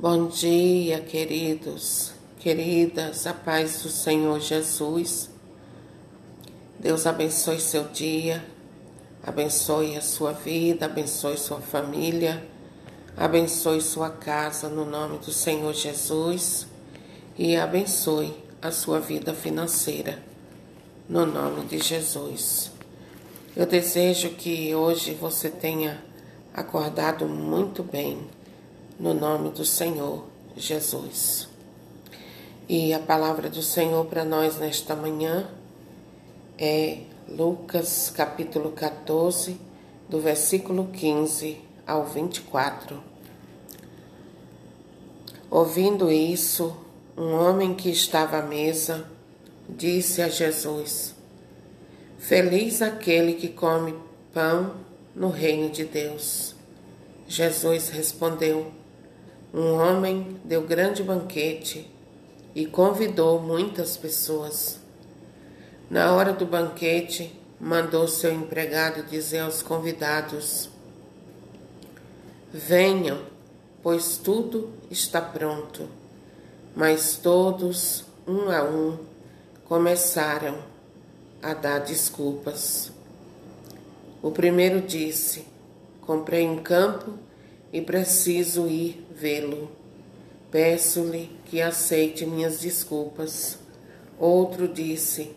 [0.00, 5.28] Bom dia, queridos, queridas, a paz do Senhor Jesus.
[6.78, 8.46] Deus abençoe seu dia,
[9.24, 12.46] abençoe a sua vida, abençoe sua família,
[13.16, 16.68] abençoe sua casa no nome do Senhor Jesus
[17.36, 20.22] e abençoe a sua vida financeira
[21.08, 22.70] no nome de Jesus.
[23.56, 26.00] Eu desejo que hoje você tenha
[26.54, 28.37] acordado muito bem
[28.98, 30.24] no nome do Senhor
[30.56, 31.48] Jesus.
[32.68, 35.48] E a palavra do Senhor para nós nesta manhã
[36.58, 39.56] é Lucas capítulo 14,
[40.08, 43.00] do versículo 15 ao 24.
[45.50, 46.76] Ouvindo isso,
[47.16, 49.08] um homem que estava à mesa
[49.68, 51.14] disse a Jesus:
[52.18, 53.94] Feliz aquele que come
[54.34, 54.74] pão
[55.14, 56.54] no reino de Deus.
[57.28, 58.72] Jesus respondeu:
[59.52, 61.90] um homem deu grande banquete
[62.54, 64.78] e convidou muitas pessoas.
[65.90, 70.68] Na hora do banquete, mandou seu empregado dizer aos convidados:
[72.52, 73.22] Venham,
[73.82, 75.88] pois tudo está pronto.
[76.76, 78.98] Mas todos, um a um,
[79.64, 80.62] começaram
[81.42, 82.92] a dar desculpas.
[84.22, 85.46] O primeiro disse:
[86.02, 87.14] Comprei um campo
[87.72, 89.70] e preciso ir vê-lo.
[90.50, 93.58] Peço-lhe que aceite minhas desculpas.
[94.18, 95.36] Outro disse: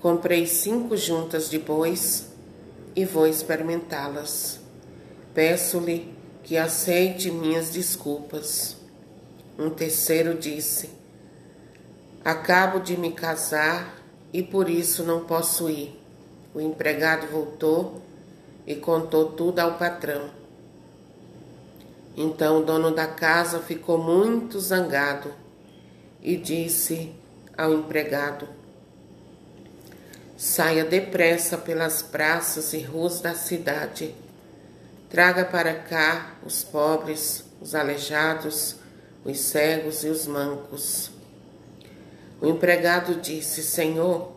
[0.00, 2.28] Comprei cinco juntas de bois
[2.96, 4.60] e vou experimentá-las.
[5.32, 8.76] Peço-lhe que aceite minhas desculpas.
[9.58, 10.90] Um terceiro disse:
[12.24, 15.98] Acabo de me casar e por isso não posso ir.
[16.54, 18.02] O empregado voltou
[18.66, 20.41] e contou tudo ao patrão.
[22.16, 25.32] Então o dono da casa ficou muito zangado
[26.20, 27.12] e disse
[27.56, 28.48] ao empregado:
[30.36, 34.14] Saia depressa pelas praças e ruas da cidade.
[35.08, 38.76] Traga para cá os pobres, os aleijados,
[39.24, 41.10] os cegos e os mancos.
[42.40, 44.36] O empregado disse: Senhor,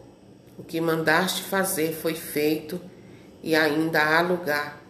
[0.57, 2.79] o que mandaste fazer foi feito
[3.43, 4.84] e ainda há lugar.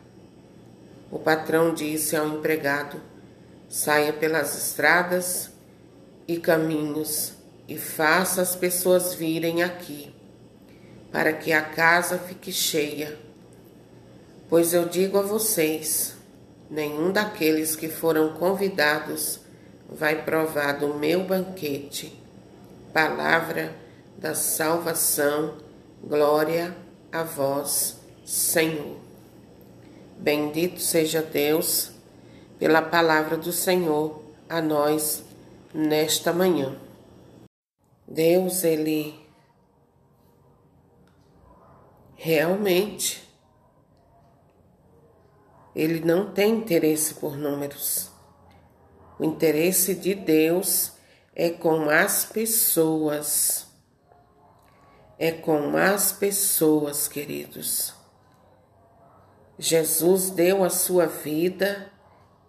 [1.16, 3.02] O patrão disse ao empregado:
[3.70, 5.50] saia pelas estradas
[6.28, 7.36] e caminhos
[7.70, 10.14] e faça as pessoas virem aqui,
[11.14, 13.18] para que a casa fique cheia.
[14.50, 16.18] Pois eu digo a vocês:
[16.70, 19.40] nenhum daqueles que foram convidados
[19.88, 22.22] vai provar do meu banquete.
[22.92, 23.74] Palavra
[24.18, 25.60] da salvação,
[26.04, 26.76] glória
[27.10, 29.05] a vós, Senhor.
[30.18, 31.92] Bendito seja Deus
[32.58, 35.24] pela palavra do Senhor a nós
[35.74, 36.80] nesta manhã.
[38.08, 39.20] Deus, Ele
[42.16, 43.28] realmente,
[45.76, 48.10] Ele não tem interesse por números.
[49.20, 50.94] O interesse de Deus
[51.36, 53.68] é com as pessoas.
[55.18, 57.95] É com as pessoas, queridos.
[59.58, 61.92] Jesus deu a sua vida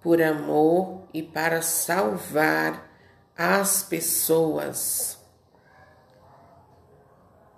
[0.02, 2.90] por amor e para salvar
[3.36, 5.18] as pessoas.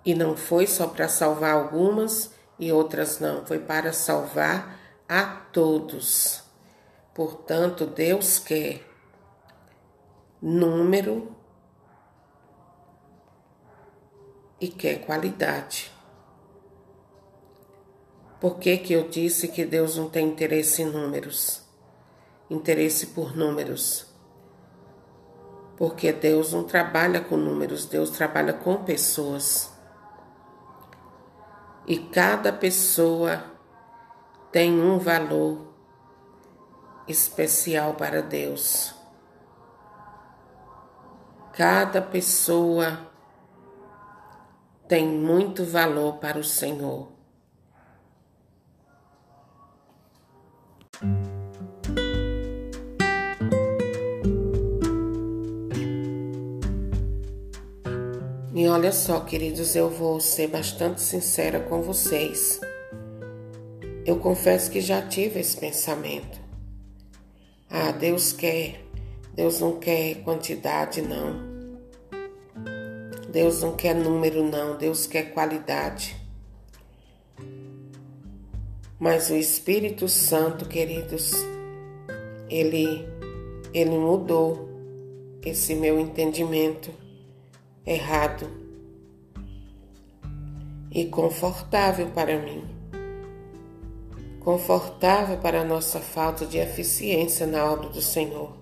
[0.05, 6.43] E não foi só para salvar algumas e outras não, foi para salvar a todos.
[7.13, 8.81] Portanto, Deus quer
[10.41, 11.35] número
[14.59, 15.91] e quer qualidade.
[18.39, 21.61] Por que, que eu disse que Deus não tem interesse em números?
[22.49, 24.07] Interesse por números.
[25.75, 29.71] Porque Deus não trabalha com números, Deus trabalha com pessoas.
[31.85, 33.43] E cada pessoa
[34.51, 35.73] tem um valor
[37.07, 38.93] especial para Deus.
[41.53, 43.09] Cada pessoa
[44.87, 47.18] tem muito valor para o Senhor.
[58.53, 62.59] E olha só, queridos, eu vou ser bastante sincera com vocês.
[64.05, 66.37] Eu confesso que já tive esse pensamento.
[67.69, 68.83] Ah, Deus quer,
[69.33, 71.47] Deus não quer quantidade, não.
[73.31, 74.77] Deus não quer número, não.
[74.77, 76.18] Deus quer qualidade.
[78.99, 81.31] Mas o Espírito Santo, queridos,
[82.49, 83.07] ele
[83.73, 84.67] Ele mudou
[85.43, 86.91] esse meu entendimento
[87.85, 88.47] errado
[90.91, 92.63] e confortável para mim.
[94.39, 98.57] Confortável para a nossa falta de eficiência na obra do Senhor.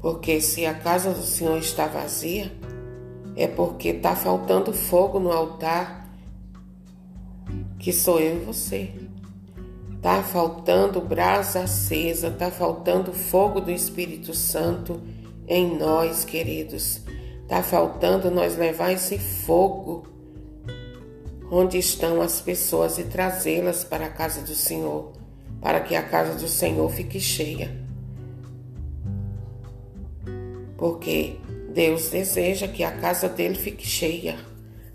[0.00, 2.52] Porque se a casa do Senhor está vazia,
[3.36, 5.99] é porque está faltando fogo no altar,
[7.80, 8.90] que sou eu e você.
[9.96, 15.00] Está faltando brasa acesa, está faltando fogo do Espírito Santo
[15.48, 17.00] em nós, queridos.
[17.42, 20.06] Está faltando nós levar esse fogo
[21.50, 25.12] onde estão as pessoas e trazê-las para a casa do Senhor,
[25.60, 27.70] para que a casa do Senhor fique cheia.
[30.76, 31.36] Porque
[31.74, 34.36] Deus deseja que a casa dele fique cheia,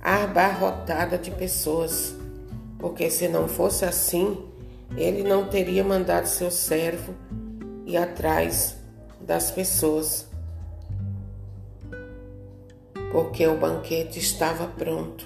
[0.02, 2.16] abarrotada de pessoas.
[2.86, 4.38] Porque se não fosse assim,
[4.96, 7.16] ele não teria mandado seu servo
[7.84, 8.78] ir atrás
[9.20, 10.28] das pessoas.
[13.12, 15.26] Porque o banquete estava pronto.